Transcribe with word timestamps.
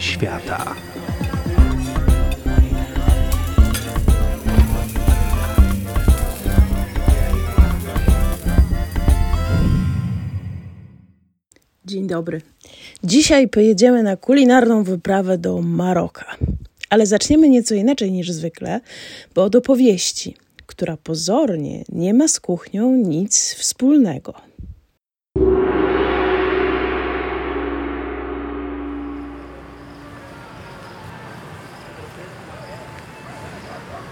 Świata. 0.00 0.74
Dzień 11.84 12.06
dobry. 12.06 12.40
Dzisiaj 13.04 13.48
pojedziemy 13.48 14.02
na 14.02 14.16
kulinarną 14.16 14.84
wyprawę 14.84 15.38
do 15.38 15.62
Maroka. 15.62 16.36
Ale 16.90 17.06
zaczniemy 17.06 17.48
nieco 17.48 17.74
inaczej 17.74 18.12
niż 18.12 18.30
zwykle, 18.30 18.80
bo 19.34 19.44
od 19.44 19.56
opowieści, 19.56 20.36
która 20.66 20.96
pozornie 20.96 21.84
nie 21.88 22.14
ma 22.14 22.28
z 22.28 22.40
kuchnią 22.40 22.92
nic 22.92 23.54
wspólnego. 23.54 24.34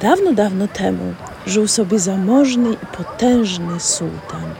Dawno, 0.05 0.33
dawno 0.33 0.69
temu 0.69 1.15
żył 1.47 1.69
sobie 1.69 1.99
zamożny 1.99 2.73
i 2.73 2.97
potężny 2.97 3.81
sułtan. 3.81 4.55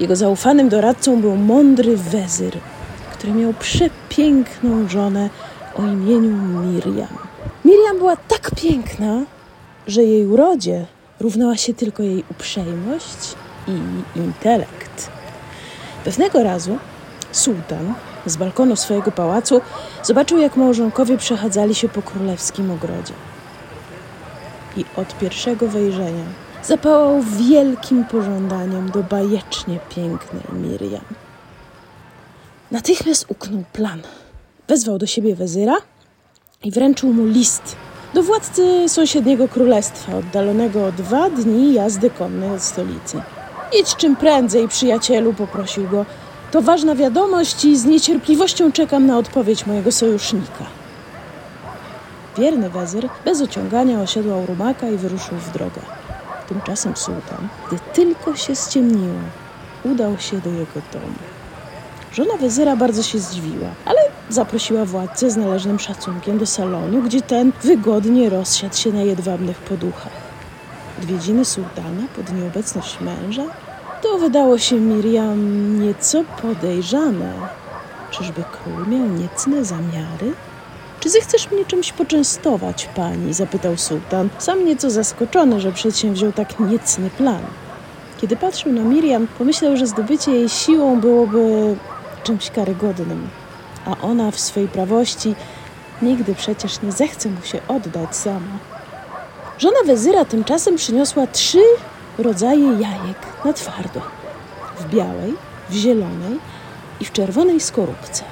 Jego 0.00 0.16
zaufanym 0.16 0.68
doradcą 0.68 1.20
był 1.20 1.36
mądry 1.36 1.96
wezyr, 1.96 2.58
który 3.12 3.32
miał 3.32 3.52
przepiękną 3.52 4.88
żonę 4.88 5.30
o 5.74 5.82
imieniu 5.82 6.36
Miriam. 6.36 7.18
Miriam 7.64 7.98
była 7.98 8.16
tak 8.16 8.50
piękna, 8.56 9.22
że 9.86 10.02
jej 10.02 10.26
urodzie 10.26 10.86
równała 11.20 11.56
się 11.56 11.74
tylko 11.74 12.02
jej 12.02 12.24
uprzejmość 12.30 13.34
i 13.68 13.78
intelekt. 14.18 15.10
Pewnego 16.04 16.42
razu 16.42 16.78
sułtan 17.32 17.94
z 18.26 18.36
balkonu 18.36 18.76
swojego 18.76 19.12
pałacu 19.12 19.60
zobaczył, 20.02 20.38
jak 20.38 20.56
małżonkowie 20.56 21.18
przechadzali 21.18 21.74
się 21.74 21.88
po 21.88 22.02
królewskim 22.02 22.70
ogrodzie. 22.70 23.14
I 24.76 24.84
od 24.96 25.18
pierwszego 25.18 25.68
wejrzenia 25.68 26.24
zapałał 26.64 27.22
wielkim 27.22 28.04
pożądaniem 28.04 28.90
do 28.90 29.02
bajecznie 29.02 29.78
pięknej 29.88 30.42
Miriam. 30.52 31.04
Natychmiast 32.70 33.26
uknął 33.28 33.64
plan. 33.72 34.02
Wezwał 34.68 34.98
do 34.98 35.06
siebie 35.06 35.34
wezyra 35.34 35.76
i 36.64 36.70
wręczył 36.70 37.12
mu 37.12 37.26
list 37.26 37.76
do 38.14 38.22
władcy 38.22 38.88
sąsiedniego 38.88 39.48
królestwa, 39.48 40.16
oddalonego 40.16 40.86
o 40.86 40.92
dwa 40.92 41.30
dni 41.30 41.72
jazdy 41.72 42.10
konnej 42.10 42.50
od 42.50 42.62
stolicy. 42.62 43.22
Idź 43.80 43.96
czym 43.96 44.16
prędzej, 44.16 44.68
przyjacielu, 44.68 45.32
poprosił 45.32 45.88
go. 45.88 46.06
To 46.50 46.62
ważna 46.62 46.94
wiadomość 46.94 47.64
i 47.64 47.76
z 47.76 47.84
niecierpliwością 47.84 48.72
czekam 48.72 49.06
na 49.06 49.18
odpowiedź 49.18 49.66
mojego 49.66 49.92
sojusznika. 49.92 50.64
Wierny 52.38 52.70
wezyr 52.70 53.08
bez 53.24 53.40
ociągania 53.40 54.00
osiadłał 54.00 54.46
rumaka 54.46 54.88
i 54.88 54.96
wyruszył 54.96 55.38
w 55.38 55.52
drogę. 55.52 55.80
Tymczasem 56.48 56.96
sułtan, 56.96 57.48
gdy 57.68 57.78
tylko 57.92 58.36
się 58.36 58.56
ściemniło, 58.56 59.20
udał 59.84 60.18
się 60.18 60.40
do 60.40 60.50
jego 60.50 60.80
domu. 60.92 61.14
Żona 62.12 62.36
wezyra 62.36 62.76
bardzo 62.76 63.02
się 63.02 63.18
zdziwiła, 63.18 63.68
ale 63.84 64.00
zaprosiła 64.28 64.84
władcę 64.84 65.30
z 65.30 65.36
należnym 65.36 65.78
szacunkiem 65.78 66.38
do 66.38 66.46
salonu, 66.46 67.02
gdzie 67.02 67.22
ten 67.22 67.52
wygodnie 67.62 68.30
rozsiadł 68.30 68.76
się 68.76 68.92
na 68.92 69.02
jedwabnych 69.02 69.58
poduchach. 69.58 70.12
Odwiedziny 70.98 71.44
sułtana 71.44 72.02
pod 72.16 72.32
nieobecność 72.32 73.00
męża 73.00 73.44
to 74.02 74.18
wydało 74.18 74.58
się 74.58 74.76
Miriam 74.76 75.80
nieco 75.80 76.24
podejrzane. 76.42 77.32
Czyżby 78.10 78.44
król 78.52 78.86
miał 78.86 79.06
niecne 79.06 79.64
zamiary? 79.64 80.32
Czy 81.04 81.10
zechcesz 81.10 81.50
mnie 81.50 81.64
czymś 81.64 81.92
poczęstować, 81.92 82.88
pani? 82.94 83.34
zapytał 83.34 83.76
sułtan, 83.76 84.28
sam 84.38 84.64
nieco 84.64 84.90
zaskoczony, 84.90 85.60
że 85.60 85.72
przedsięwziął 85.72 86.32
tak 86.32 86.60
niecny 86.60 87.10
plan. 87.10 87.42
Kiedy 88.20 88.36
patrzył 88.36 88.72
na 88.72 88.80
Miriam, 88.80 89.26
pomyślał, 89.38 89.76
że 89.76 89.86
zdobycie 89.86 90.32
jej 90.32 90.48
siłą 90.48 91.00
byłoby 91.00 91.76
czymś 92.22 92.50
karygodnym, 92.50 93.28
a 93.86 94.06
ona 94.06 94.30
w 94.30 94.40
swej 94.40 94.68
prawości 94.68 95.34
nigdy 96.02 96.34
przecież 96.34 96.82
nie 96.82 96.92
zechce 96.92 97.28
mu 97.28 97.42
się 97.42 97.60
oddać 97.68 98.16
sama. 98.16 98.58
Żona 99.58 99.78
wezyra 99.86 100.24
tymczasem 100.24 100.76
przyniosła 100.76 101.26
trzy 101.26 101.62
rodzaje 102.18 102.66
jajek 102.66 103.18
na 103.44 103.52
twardo: 103.52 104.00
w 104.78 104.94
białej, 104.94 105.34
w 105.70 105.74
zielonej 105.74 106.38
i 107.00 107.04
w 107.04 107.12
czerwonej 107.12 107.60
skorupce. 107.60 108.24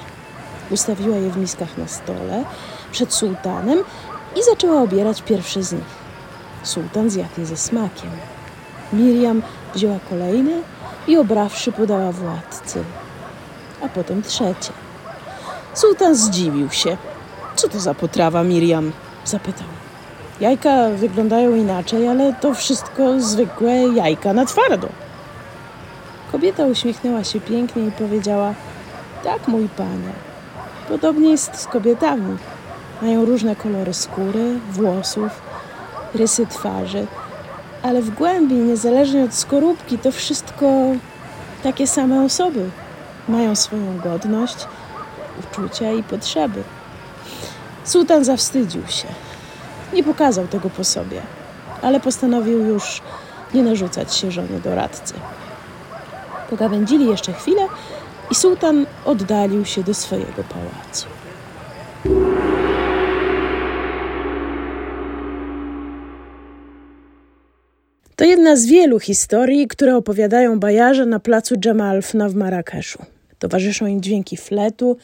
Ustawiła 0.69 1.17
je 1.17 1.29
w 1.29 1.37
miskach 1.37 1.77
na 1.77 1.87
stole 1.87 2.43
przed 2.91 3.13
sułtanem 3.13 3.79
i 4.35 4.43
zaczęła 4.43 4.81
obierać 4.81 5.21
pierwsze 5.21 5.63
z 5.63 5.73
nich. 5.73 6.03
Sułtan 6.63 7.09
zjadł 7.09 7.33
je 7.37 7.45
ze 7.45 7.57
smakiem. 7.57 8.09
Miriam 8.93 9.41
wzięła 9.75 9.99
kolejne 10.09 10.51
i 11.07 11.17
obrawszy 11.17 11.71
podała 11.71 12.11
władcy, 12.11 12.83
a 13.81 13.89
potem 13.89 14.21
trzecie. 14.21 14.71
Sułtan 15.73 16.15
zdziwił 16.15 16.69
się. 16.71 16.97
Co 17.55 17.67
to 17.67 17.79
za 17.79 17.93
potrawa, 17.93 18.43
Miriam? 18.43 18.91
zapytał. 19.25 19.67
Jajka 20.39 20.89
wyglądają 20.89 21.55
inaczej, 21.55 22.07
ale 22.07 22.33
to 22.33 22.53
wszystko 22.53 23.19
zwykłe 23.19 23.71
jajka 23.71 24.33
na 24.33 24.45
twardo. 24.45 24.87
Kobieta 26.31 26.65
uśmiechnęła 26.65 27.23
się 27.23 27.41
pięknie 27.41 27.85
i 27.85 27.91
powiedziała: 27.91 28.53
Tak, 29.23 29.47
mój 29.47 29.69
panie. 29.69 30.13
Podobnie 30.93 31.31
jest 31.31 31.55
z 31.55 31.67
kobietami. 31.67 32.37
Mają 33.01 33.25
różne 33.25 33.55
kolory 33.55 33.93
skóry, 33.93 34.59
włosów, 34.71 35.41
rysy 36.13 36.47
twarzy, 36.47 37.07
ale 37.83 38.01
w 38.01 38.09
głębi, 38.09 38.55
niezależnie 38.55 39.23
od 39.23 39.33
skorupki, 39.33 39.97
to 39.97 40.11
wszystko 40.11 40.65
takie 41.63 41.87
same 41.87 42.23
osoby. 42.23 42.69
Mają 43.29 43.55
swoją 43.55 43.99
godność, 43.99 44.67
uczucia 45.39 45.91
i 45.91 46.03
potrzeby. 46.03 46.63
Sułtan 47.83 48.23
zawstydził 48.23 48.87
się. 48.87 49.07
Nie 49.93 50.03
pokazał 50.03 50.47
tego 50.47 50.69
po 50.69 50.83
sobie, 50.83 51.21
ale 51.81 51.99
postanowił 51.99 52.59
już 52.59 53.01
nie 53.53 53.63
narzucać 53.63 54.15
się 54.15 54.31
żonie 54.31 54.59
doradcy. 54.63 55.13
Pogawędzili 56.49 57.07
jeszcze 57.07 57.33
chwilę 57.33 57.67
i 58.33 58.35
sułtan 58.35 58.85
oddalił 59.05 59.65
się 59.65 59.83
do 59.83 59.93
swojego 59.93 60.43
pałacu. 60.53 61.07
To 68.15 68.25
jedna 68.25 68.55
z 68.55 68.65
wielu 68.65 68.99
historii, 68.99 69.67
które 69.67 69.95
opowiadają 69.95 70.59
bajarze 70.59 71.05
na 71.05 71.19
placu 71.19 71.55
Dżemalfna 71.57 72.29
w 72.29 72.35
Marrakeszu. 72.35 72.99
Towarzyszą 73.39 73.85
im 73.85 74.01
dźwięki 74.01 74.37
fletu, 74.37 74.97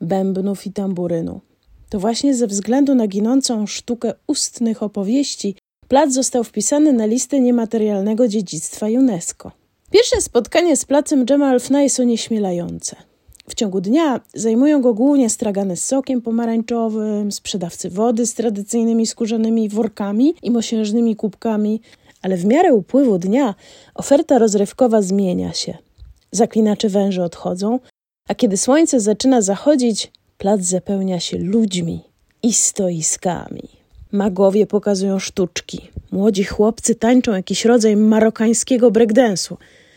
bębnów 0.00 0.66
i 0.66 0.72
tamburynu. 0.72 1.40
To 1.88 1.98
właśnie 1.98 2.34
ze 2.34 2.46
względu 2.46 2.94
na 2.94 3.06
ginącą 3.06 3.66
sztukę 3.66 4.12
ustnych 4.26 4.82
opowieści 4.82 5.56
plac 5.88 6.12
został 6.12 6.44
wpisany 6.44 6.92
na 6.92 7.06
listę 7.06 7.40
niematerialnego 7.40 8.28
dziedzictwa 8.28 8.86
UNESCO. 8.86 9.57
Pierwsze 9.90 10.20
spotkanie 10.20 10.76
z 10.76 10.84
placem 10.84 11.26
Dżemal 11.26 11.60
Fna 11.60 11.82
jest 11.82 12.00
onieśmielające. 12.00 12.96
W 13.48 13.54
ciągu 13.54 13.80
dnia 13.80 14.20
zajmują 14.34 14.82
go 14.82 14.94
głównie 14.94 15.30
stragany 15.30 15.76
z 15.76 15.86
sokiem 15.86 16.22
pomarańczowym, 16.22 17.32
sprzedawcy 17.32 17.90
wody 17.90 18.26
z 18.26 18.34
tradycyjnymi 18.34 19.06
skórzanymi 19.06 19.68
workami 19.68 20.34
i 20.42 20.50
mosiężnymi 20.50 21.16
kubkami, 21.16 21.80
ale 22.22 22.36
w 22.36 22.44
miarę 22.44 22.74
upływu 22.74 23.18
dnia 23.18 23.54
oferta 23.94 24.38
rozrywkowa 24.38 25.02
zmienia 25.02 25.52
się. 25.52 25.78
Zaklinacze 26.32 26.88
węże 26.88 27.24
odchodzą, 27.24 27.80
a 28.28 28.34
kiedy 28.34 28.56
słońce 28.56 29.00
zaczyna 29.00 29.42
zachodzić, 29.42 30.12
plac 30.38 30.60
zapełnia 30.60 31.20
się 31.20 31.38
ludźmi 31.38 32.00
i 32.42 32.52
stoiskami. 32.52 33.77
Magowie 34.12 34.66
pokazują 34.66 35.18
sztuczki. 35.18 35.90
Młodzi 36.10 36.44
chłopcy 36.44 36.94
tańczą 36.94 37.32
jakiś 37.32 37.64
rodzaj 37.64 37.96
marokańskiego 37.96 38.90
breakdance'u. 38.90 39.56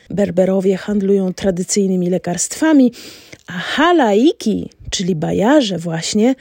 Berberowie 0.10 0.78
handlują 0.78 1.34
tradycyjnymi 1.34 2.10
lekarstwami, 2.10 2.92
a 3.48 3.52
halaiki, 3.52 4.69
czyli 4.90 5.16
bajarze 5.16 5.78
właśnie, 5.78 6.36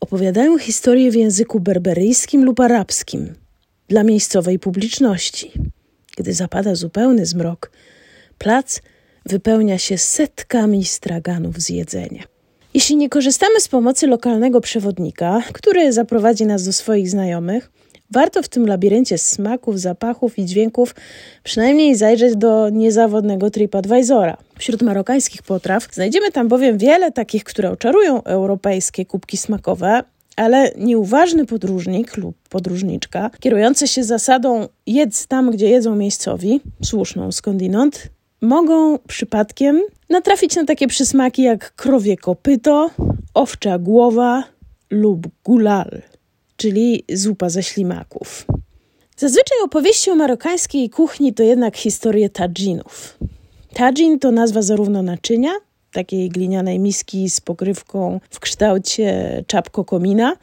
opowiadają 0.00 0.58
historie 0.58 1.10
w 1.10 1.14
języku 1.14 1.60
berberyjskim 1.60 2.44
lub 2.44 2.60
arabskim 2.60 3.34
dla 3.88 4.04
miejscowej 4.04 4.58
publiczności. 4.58 5.52
Gdy 6.16 6.32
zapada 6.32 6.74
zupełny 6.74 7.26
zmrok, 7.26 7.70
plac 8.38 8.80
wypełnia 9.26 9.78
się 9.78 9.98
setkami 9.98 10.84
straganów 10.84 11.60
z 11.60 11.68
jedzenia. 11.68 12.37
Jeśli 12.78 12.96
nie 12.96 13.08
korzystamy 13.08 13.60
z 13.60 13.68
pomocy 13.68 14.06
lokalnego 14.06 14.60
przewodnika, 14.60 15.42
który 15.52 15.92
zaprowadzi 15.92 16.46
nas 16.46 16.64
do 16.64 16.72
swoich 16.72 17.10
znajomych, 17.10 17.70
Warto 18.10 18.42
w 18.42 18.48
tym 18.48 18.66
labiryncie 18.66 19.18
smaków, 19.18 19.80
zapachów 19.80 20.38
i 20.38 20.44
dźwięków 20.44 20.94
przynajmniej 21.44 21.96
zajrzeć 21.96 22.36
do 22.36 22.68
niezawodnego 22.68 23.50
TripAdvisora. 23.50 24.36
Wśród 24.58 24.82
marokańskich 24.82 25.42
potraw 25.42 25.88
znajdziemy 25.92 26.32
tam 26.32 26.48
bowiem 26.48 26.78
wiele 26.78 27.12
takich, 27.12 27.44
które 27.44 27.70
oczarują 27.70 28.22
europejskie 28.22 29.06
kubki 29.06 29.36
smakowe, 29.36 30.02
ale 30.36 30.72
nieuważny 30.76 31.46
podróżnik 31.46 32.16
lub 32.16 32.36
podróżniczka, 32.50 33.30
kierujący 33.40 33.88
się 33.88 34.04
zasadą 34.04 34.68
jedz 34.86 35.26
tam, 35.26 35.50
gdzie 35.50 35.68
jedzą 35.68 35.96
miejscowi, 35.96 36.60
słuszną 36.84 37.32
skądinąd, 37.32 38.08
mogą 38.40 38.98
przypadkiem 38.98 39.82
natrafić 40.10 40.56
na 40.56 40.64
takie 40.64 40.86
przysmaki 40.86 41.42
jak 41.42 41.74
krowie 41.74 42.16
kopyto, 42.16 42.90
owcza 43.34 43.78
głowa 43.78 44.44
lub 44.90 45.26
gulal, 45.44 46.02
czyli 46.56 47.04
zupa 47.12 47.48
ze 47.48 47.62
ślimaków. 47.62 48.46
Zazwyczaj 49.16 49.58
opowieści 49.64 50.10
o 50.10 50.14
marokańskiej 50.14 50.90
kuchni 50.90 51.34
to 51.34 51.42
jednak 51.42 51.76
historie 51.76 52.30
tadżinów. 52.30 53.18
Tadżin 53.74 54.18
to 54.18 54.30
nazwa 54.30 54.62
zarówno 54.62 55.02
naczynia, 55.02 55.50
takiej 55.92 56.28
glinianej 56.28 56.78
miski 56.78 57.30
z 57.30 57.40
pokrywką 57.40 58.20
w 58.30 58.40
kształcie 58.40 59.44
czapko 59.46 59.84
komina, 59.84 60.36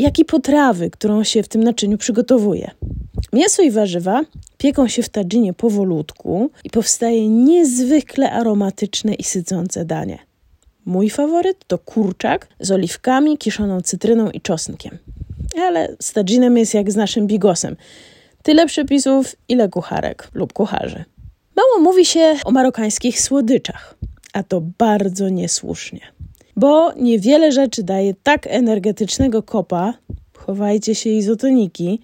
jak 0.00 0.18
i 0.18 0.24
potrawy, 0.24 0.90
którą 0.90 1.24
się 1.24 1.42
w 1.42 1.48
tym 1.48 1.64
naczyniu 1.64 1.98
przygotowuje. 1.98 2.70
Mięso 3.32 3.62
i 3.62 3.70
warzywa 3.70 4.22
pieką 4.58 4.88
się 4.88 5.02
w 5.02 5.08
tadżynie 5.08 5.52
powolutku 5.52 6.50
i 6.64 6.70
powstaje 6.70 7.28
niezwykle 7.28 8.32
aromatyczne 8.32 9.14
i 9.14 9.24
sycące 9.24 9.84
danie. 9.84 10.18
Mój 10.84 11.10
faworyt 11.10 11.64
to 11.66 11.78
kurczak 11.78 12.48
z 12.60 12.70
oliwkami, 12.70 13.38
kiszoną 13.38 13.80
cytryną 13.80 14.30
i 14.30 14.40
czosnkiem. 14.40 14.98
Ale 15.58 15.96
z 16.00 16.12
tadżinem 16.12 16.58
jest 16.58 16.74
jak 16.74 16.92
z 16.92 16.96
naszym 16.96 17.26
bigosem. 17.26 17.76
Tyle 18.42 18.66
przepisów, 18.66 19.36
ile 19.48 19.68
kucharek 19.68 20.28
lub 20.34 20.52
kucharzy. 20.52 21.04
Mało 21.56 21.82
mówi 21.82 22.04
się 22.04 22.36
o 22.44 22.50
marokańskich 22.50 23.20
słodyczach, 23.20 23.94
a 24.32 24.42
to 24.42 24.60
bardzo 24.60 25.28
niesłusznie. 25.28 26.00
Bo 26.56 26.92
niewiele 26.92 27.52
rzeczy 27.52 27.82
daje 27.82 28.14
tak 28.22 28.46
energetycznego 28.46 29.42
kopa, 29.42 29.94
chowajcie 30.36 30.94
się 30.94 31.10
izotoniki, 31.10 32.00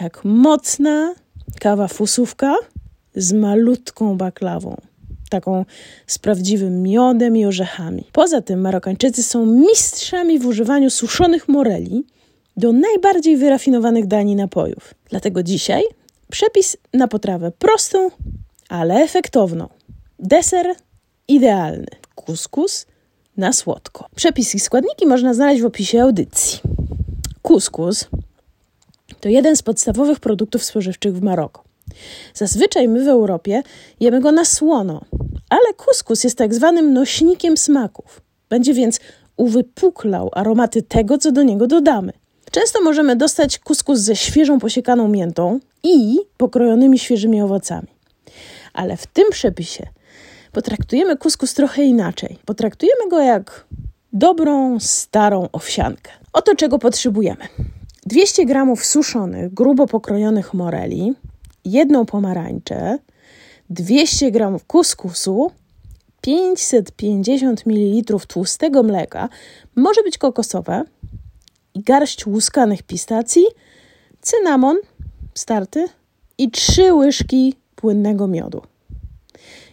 jak 0.00 0.24
mocna 0.24 1.14
kawa 1.60 1.88
fusówka 1.88 2.54
z 3.14 3.32
malutką 3.32 4.16
baklawą. 4.16 4.76
Taką 5.30 5.64
z 6.06 6.18
prawdziwym 6.18 6.82
miodem 6.82 7.36
i 7.36 7.44
orzechami. 7.44 8.04
Poza 8.12 8.40
tym 8.40 8.60
Marokańczycy 8.60 9.22
są 9.22 9.46
mistrzami 9.46 10.38
w 10.38 10.46
używaniu 10.46 10.90
suszonych 10.90 11.48
moreli 11.48 12.04
do 12.56 12.72
najbardziej 12.72 13.36
wyrafinowanych 13.36 14.06
dań 14.06 14.30
i 14.30 14.36
napojów. 14.36 14.94
Dlatego 15.10 15.42
dzisiaj 15.42 15.82
przepis 16.30 16.76
na 16.94 17.08
potrawę 17.08 17.52
prostą, 17.58 18.10
ale 18.68 18.94
efektowną. 18.94 19.68
Deser 20.18 20.66
idealny. 21.28 21.86
Kuskus 22.14 22.86
na 23.36 23.52
słodko. 23.52 24.06
Przepis 24.16 24.54
i 24.54 24.60
składniki 24.60 25.06
można 25.06 25.34
znaleźć 25.34 25.62
w 25.62 25.66
opisie 25.66 26.02
audycji. 26.02 26.60
Kuskus 27.42 28.08
to 29.20 29.28
jeden 29.28 29.56
z 29.56 29.62
podstawowych 29.62 30.20
produktów 30.20 30.64
spożywczych 30.64 31.14
w 31.14 31.22
Maroku. 31.22 31.62
Zazwyczaj 32.34 32.88
my 32.88 33.04
w 33.04 33.08
Europie 33.08 33.62
jemy 34.00 34.20
go 34.20 34.32
na 34.32 34.44
słono, 34.44 35.00
ale 35.50 35.74
kuskus 35.76 36.24
jest 36.24 36.38
tak 36.38 36.54
zwanym 36.54 36.92
nośnikiem 36.92 37.56
smaków. 37.56 38.20
Będzie 38.48 38.74
więc 38.74 39.00
uwypuklał 39.36 40.30
aromaty 40.32 40.82
tego, 40.82 41.18
co 41.18 41.32
do 41.32 41.42
niego 41.42 41.66
dodamy. 41.66 42.12
Często 42.50 42.82
możemy 42.82 43.16
dostać 43.16 43.58
kuskus 43.58 43.98
ze 43.98 44.16
świeżą 44.16 44.58
posiekaną 44.58 45.08
miętą 45.08 45.60
i 45.82 46.18
pokrojonymi 46.36 46.98
świeżymi 46.98 47.42
owocami. 47.42 47.88
Ale 48.72 48.96
w 48.96 49.06
tym 49.06 49.30
przepisie 49.30 49.86
potraktujemy 50.56 51.16
kuskus 51.16 51.54
trochę 51.54 51.82
inaczej. 51.82 52.38
Potraktujemy 52.44 53.08
go 53.10 53.20
jak 53.20 53.66
dobrą, 54.12 54.80
starą 54.80 55.48
owsiankę. 55.52 56.10
Oto 56.32 56.54
czego 56.54 56.78
potrzebujemy. 56.78 57.44
200 58.06 58.46
g 58.46 58.76
suszonych, 58.76 59.54
grubo 59.54 59.86
pokrojonych 59.86 60.54
moreli, 60.54 61.12
jedną 61.64 62.06
pomarańczę, 62.06 62.98
200 63.70 64.30
g 64.30 64.56
kuskusu, 64.66 65.50
550 66.20 67.66
ml 67.66 68.16
tłustego 68.28 68.82
mleka, 68.82 69.28
może 69.74 70.02
być 70.02 70.18
kokosowe, 70.18 70.84
i 71.74 71.82
garść 71.82 72.26
łuskanych 72.26 72.82
pistacji, 72.82 73.44
cynamon 74.20 74.76
starty 75.34 75.88
i 76.38 76.50
3 76.50 76.94
łyżki 76.94 77.54
płynnego 77.74 78.26
miodu. 78.26 78.62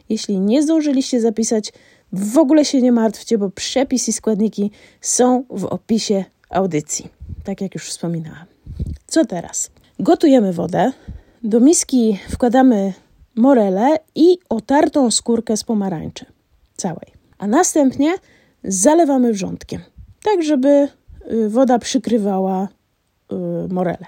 Jeśli 0.09 0.39
nie 0.39 0.63
zdążyliście 0.63 1.21
zapisać, 1.21 1.73
w 2.13 2.37
ogóle 2.37 2.65
się 2.65 2.81
nie 2.81 2.91
martwcie, 2.91 3.37
bo 3.37 3.49
przepis 3.49 4.07
i 4.07 4.13
składniki 4.13 4.71
są 5.01 5.43
w 5.49 5.65
opisie 5.65 6.25
audycji, 6.49 7.09
tak 7.43 7.61
jak 7.61 7.73
już 7.73 7.83
wspominałam. 7.83 8.45
Co 9.07 9.25
teraz? 9.25 9.71
Gotujemy 9.99 10.53
wodę, 10.53 10.91
do 11.43 11.59
miski 11.59 12.19
wkładamy 12.29 12.93
morelę 13.35 13.97
i 14.15 14.37
otartą 14.49 15.11
skórkę 15.11 15.57
z 15.57 15.63
pomarańczy 15.63 16.25
całej, 16.77 17.13
a 17.37 17.47
następnie 17.47 18.13
zalewamy 18.63 19.33
wrzątkiem, 19.33 19.81
tak 20.23 20.43
żeby 20.43 20.87
y, 21.31 21.49
woda 21.49 21.79
przykrywała 21.79 22.67
y, 23.31 23.35
morelę. 23.73 24.05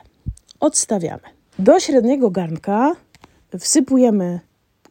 Odstawiamy. 0.60 1.24
Do 1.60 1.80
średniego 1.80 2.32
garnka 2.32 2.96
wsypujemy 3.60 4.40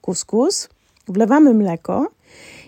kuskus, 0.00 0.68
wlewamy 1.08 1.54
mleko 1.54 2.08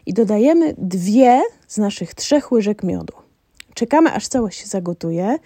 i 0.06 0.12
dodajemy 0.14 0.74
dwie 0.78 1.42
z 1.68 1.78
naszych 1.78 2.14
trzech 2.14 2.52
łyżek 2.52 2.82
miodu. 2.82 3.12
Czekamy, 3.74 4.12
aż 4.12 4.28
całość 4.28 4.60
się 4.60 4.66
zagotuje 4.66 5.38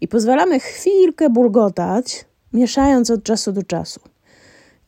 i 0.00 0.08
pozwalamy 0.08 0.60
chwilkę 0.60 1.30
bulgotać, 1.30 2.24
mieszając 2.52 3.10
od 3.10 3.22
czasu 3.22 3.52
do 3.52 3.62
czasu. 3.62 4.00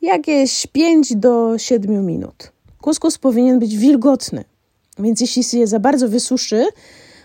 Jakieś 0.01 0.67
5 0.67 1.15
do 1.15 1.57
7 1.57 2.05
minut. 2.05 2.51
Kuskus 2.81 3.17
powinien 3.17 3.59
być 3.59 3.77
wilgotny, 3.77 4.43
więc 4.99 5.21
jeśli 5.21 5.43
się 5.43 5.67
za 5.67 5.79
bardzo 5.79 6.09
wysuszy, 6.09 6.65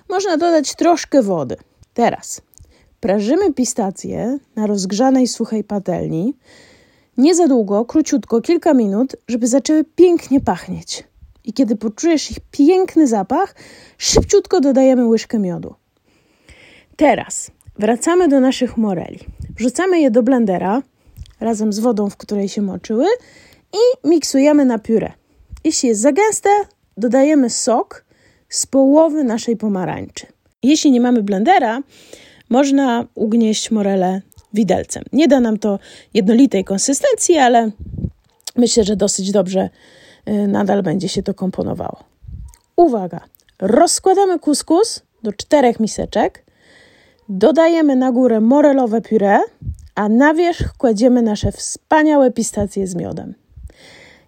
można 0.08 0.36
dodać 0.36 0.74
troszkę 0.74 1.22
wody. 1.22 1.56
Teraz 1.94 2.40
prażymy 3.00 3.52
pistacje 3.52 4.38
na 4.56 4.66
rozgrzanej 4.66 5.28
suchej 5.28 5.64
patelni. 5.64 6.34
Nie 7.18 7.34
za 7.34 7.48
długo, 7.48 7.84
króciutko, 7.84 8.40
kilka 8.40 8.74
minut, 8.74 9.16
żeby 9.28 9.46
zaczęły 9.46 9.84
pięknie 9.84 10.40
pachnieć 10.40 11.04
i 11.44 11.52
kiedy 11.52 11.76
poczujesz 11.76 12.30
ich 12.30 12.40
piękny 12.50 13.06
zapach, 13.06 13.54
szybciutko 13.98 14.60
dodajemy 14.60 15.06
łyżkę 15.06 15.38
miodu. 15.38 15.74
Teraz 16.96 17.50
wracamy 17.78 18.28
do 18.28 18.40
naszych 18.40 18.76
moreli. 18.76 19.18
Wrzucamy 19.56 20.00
je 20.00 20.10
do 20.10 20.22
blendera 20.22 20.82
razem 21.40 21.72
z 21.72 21.78
wodą, 21.78 22.10
w 22.10 22.16
której 22.16 22.48
się 22.48 22.62
moczyły 22.62 23.06
i 23.72 24.08
miksujemy 24.08 24.64
na 24.64 24.78
pióre. 24.78 25.12
Jeśli 25.64 25.88
jest 25.88 26.00
za 26.00 26.12
gęste, 26.12 26.50
dodajemy 26.96 27.50
sok 27.50 28.04
z 28.48 28.66
połowy 28.66 29.24
naszej 29.24 29.56
pomarańczy. 29.56 30.26
Jeśli 30.62 30.90
nie 30.90 31.00
mamy 31.00 31.22
blendera, 31.22 31.82
można 32.50 33.06
ugnieść 33.14 33.70
morele 33.70 34.22
widelcem. 34.56 35.02
Nie 35.12 35.28
da 35.28 35.40
nam 35.40 35.58
to 35.58 35.78
jednolitej 36.14 36.64
konsystencji, 36.64 37.38
ale 37.38 37.70
myślę, 38.56 38.84
że 38.84 38.96
dosyć 38.96 39.32
dobrze 39.32 39.68
Y, 40.28 40.48
nadal 40.48 40.82
będzie 40.82 41.08
się 41.08 41.22
to 41.22 41.34
komponowało. 41.34 42.04
Uwaga! 42.76 43.20
Rozkładamy 43.58 44.38
kuskus 44.38 45.02
do 45.22 45.32
czterech 45.32 45.80
miseczek, 45.80 46.44
dodajemy 47.28 47.96
na 47.96 48.12
górę 48.12 48.40
morelowe 48.40 49.00
puree, 49.00 49.38
a 49.94 50.08
na 50.08 50.34
wierzch 50.34 50.72
kładziemy 50.78 51.22
nasze 51.22 51.52
wspaniałe 51.52 52.30
pistacje 52.30 52.86
z 52.86 52.94
miodem. 52.94 53.34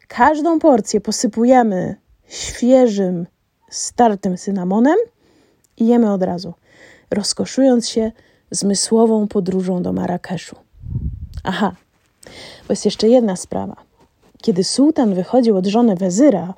Każdą 0.08 0.58
porcję 0.58 1.00
posypujemy 1.00 1.96
świeżym, 2.28 3.26
startym 3.70 4.36
cynamonem 4.36 4.96
i 5.76 5.86
jemy 5.86 6.12
od 6.12 6.22
razu, 6.22 6.54
rozkoszując 7.10 7.88
się 7.88 8.12
zmysłową 8.50 9.28
podróżą 9.28 9.82
do 9.82 9.92
Marrakeszu. 9.92 10.56
Aha, 11.44 11.72
bo 12.68 12.72
jest 12.72 12.84
jeszcze 12.84 13.08
jedna 13.08 13.36
sprawa. 13.36 13.76
Kiedy 14.42 14.64
sułtan 14.64 15.14
wychodził 15.14 15.56
od 15.56 15.66
żony 15.66 15.96
wezyra, 15.96 16.54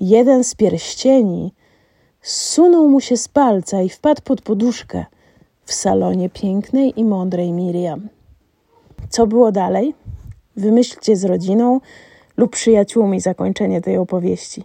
jeden 0.00 0.44
z 0.44 0.54
pierścieni 0.54 1.52
sunął 2.22 2.88
mu 2.88 3.00
się 3.00 3.16
z 3.16 3.28
palca 3.28 3.82
i 3.82 3.88
wpadł 3.88 4.22
pod 4.22 4.42
poduszkę 4.42 5.04
w 5.64 5.74
salonie 5.74 6.30
pięknej 6.30 7.00
i 7.00 7.04
mądrej 7.04 7.52
Miriam. 7.52 8.08
Co 9.08 9.26
było 9.26 9.52
dalej? 9.52 9.94
Wymyślcie 10.56 11.16
z 11.16 11.24
rodziną 11.24 11.80
lub 12.36 12.52
przyjaciółmi 12.52 13.20
zakończenie 13.20 13.80
tej 13.80 13.96
opowieści. 13.96 14.64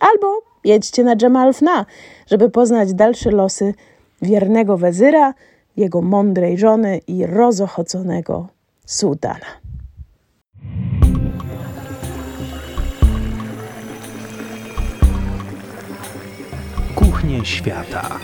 Albo 0.00 0.40
jedźcie 0.64 1.04
na 1.04 1.14
Jamalfna, 1.22 1.86
żeby 2.26 2.50
poznać 2.50 2.94
dalsze 2.94 3.30
losy 3.30 3.74
wiernego 4.22 4.76
wezyra 4.76 5.34
jego 5.78 6.02
mądrej 6.02 6.58
żony 6.58 7.00
i 7.06 7.26
rozochoconego 7.26 8.48
sułtana. 8.86 9.46
Kuchnie 16.94 17.44
świata. 17.44 18.18